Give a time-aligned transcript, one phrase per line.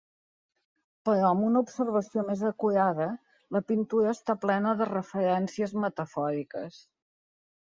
[1.09, 3.07] Però amb una observació més acurada,
[3.57, 6.83] la pintura està plena de referències metafòriques.